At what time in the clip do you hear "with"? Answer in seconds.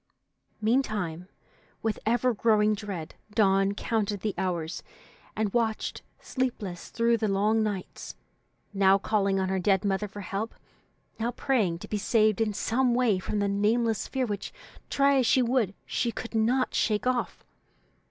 1.83-1.99